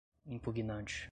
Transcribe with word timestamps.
impugnante 0.29 0.99